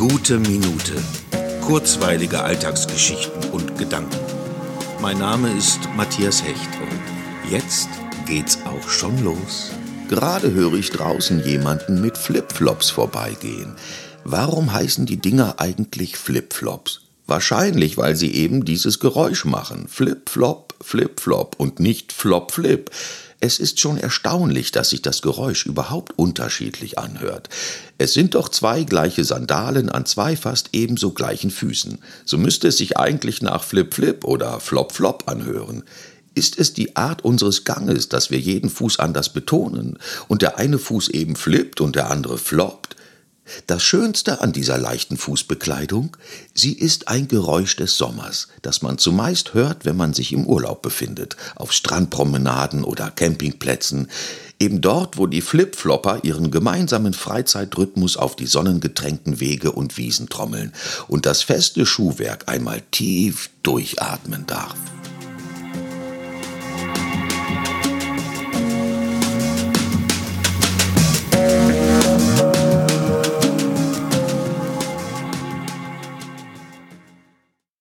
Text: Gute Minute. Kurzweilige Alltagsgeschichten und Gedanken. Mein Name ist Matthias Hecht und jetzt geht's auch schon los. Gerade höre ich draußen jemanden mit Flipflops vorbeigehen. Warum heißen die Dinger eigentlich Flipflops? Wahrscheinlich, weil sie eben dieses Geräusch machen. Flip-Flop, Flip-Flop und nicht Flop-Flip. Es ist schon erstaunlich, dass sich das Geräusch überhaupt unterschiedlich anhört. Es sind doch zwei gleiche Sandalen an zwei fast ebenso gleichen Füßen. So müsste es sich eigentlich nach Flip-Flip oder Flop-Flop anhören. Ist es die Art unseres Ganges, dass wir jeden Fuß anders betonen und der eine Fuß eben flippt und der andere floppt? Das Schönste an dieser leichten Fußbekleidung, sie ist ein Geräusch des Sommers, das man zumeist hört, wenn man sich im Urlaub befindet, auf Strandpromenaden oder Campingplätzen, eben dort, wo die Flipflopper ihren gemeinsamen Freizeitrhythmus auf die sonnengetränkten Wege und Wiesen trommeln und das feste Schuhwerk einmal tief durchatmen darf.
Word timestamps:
Gute 0.00 0.38
Minute. 0.38 0.94
Kurzweilige 1.60 2.42
Alltagsgeschichten 2.42 3.50
und 3.50 3.76
Gedanken. 3.76 4.16
Mein 5.02 5.18
Name 5.18 5.52
ist 5.52 5.78
Matthias 5.94 6.42
Hecht 6.42 6.70
und 6.80 7.50
jetzt 7.52 7.90
geht's 8.24 8.60
auch 8.64 8.88
schon 8.88 9.22
los. 9.22 9.72
Gerade 10.08 10.52
höre 10.52 10.72
ich 10.72 10.88
draußen 10.88 11.44
jemanden 11.44 12.00
mit 12.00 12.16
Flipflops 12.16 12.88
vorbeigehen. 12.88 13.76
Warum 14.24 14.72
heißen 14.72 15.04
die 15.04 15.18
Dinger 15.18 15.56
eigentlich 15.58 16.16
Flipflops? 16.16 17.02
Wahrscheinlich, 17.26 17.98
weil 17.98 18.16
sie 18.16 18.32
eben 18.32 18.64
dieses 18.64 19.00
Geräusch 19.00 19.44
machen. 19.44 19.86
Flip-Flop, 19.86 20.76
Flip-Flop 20.80 21.56
und 21.58 21.78
nicht 21.78 22.14
Flop-Flip. 22.14 22.90
Es 23.42 23.58
ist 23.58 23.80
schon 23.80 23.96
erstaunlich, 23.96 24.70
dass 24.70 24.90
sich 24.90 25.00
das 25.00 25.22
Geräusch 25.22 25.64
überhaupt 25.64 26.18
unterschiedlich 26.18 26.98
anhört. 26.98 27.48
Es 27.96 28.12
sind 28.12 28.34
doch 28.34 28.50
zwei 28.50 28.84
gleiche 28.84 29.24
Sandalen 29.24 29.88
an 29.88 30.04
zwei 30.04 30.36
fast 30.36 30.68
ebenso 30.72 31.12
gleichen 31.12 31.50
Füßen. 31.50 31.98
So 32.26 32.36
müsste 32.36 32.68
es 32.68 32.76
sich 32.76 32.98
eigentlich 32.98 33.40
nach 33.40 33.64
Flip-Flip 33.64 34.24
oder 34.24 34.60
Flop-Flop 34.60 35.24
anhören. 35.26 35.84
Ist 36.34 36.58
es 36.58 36.74
die 36.74 36.96
Art 36.96 37.24
unseres 37.24 37.64
Ganges, 37.64 38.10
dass 38.10 38.30
wir 38.30 38.38
jeden 38.38 38.68
Fuß 38.68 38.98
anders 38.98 39.32
betonen 39.32 39.98
und 40.28 40.42
der 40.42 40.58
eine 40.58 40.78
Fuß 40.78 41.08
eben 41.08 41.34
flippt 41.34 41.80
und 41.80 41.96
der 41.96 42.10
andere 42.10 42.36
floppt? 42.36 42.94
Das 43.66 43.82
Schönste 43.82 44.40
an 44.40 44.52
dieser 44.52 44.78
leichten 44.78 45.16
Fußbekleidung, 45.16 46.16
sie 46.54 46.72
ist 46.72 47.08
ein 47.08 47.28
Geräusch 47.28 47.76
des 47.76 47.96
Sommers, 47.96 48.48
das 48.62 48.82
man 48.82 48.98
zumeist 48.98 49.54
hört, 49.54 49.84
wenn 49.84 49.96
man 49.96 50.12
sich 50.12 50.32
im 50.32 50.46
Urlaub 50.46 50.82
befindet, 50.82 51.36
auf 51.56 51.72
Strandpromenaden 51.72 52.84
oder 52.84 53.10
Campingplätzen, 53.10 54.08
eben 54.58 54.80
dort, 54.80 55.16
wo 55.16 55.26
die 55.26 55.40
Flipflopper 55.40 56.20
ihren 56.22 56.50
gemeinsamen 56.50 57.14
Freizeitrhythmus 57.14 58.16
auf 58.16 58.36
die 58.36 58.46
sonnengetränkten 58.46 59.40
Wege 59.40 59.72
und 59.72 59.96
Wiesen 59.96 60.28
trommeln 60.28 60.72
und 61.08 61.26
das 61.26 61.42
feste 61.42 61.86
Schuhwerk 61.86 62.48
einmal 62.48 62.82
tief 62.90 63.50
durchatmen 63.62 64.46
darf. 64.46 64.76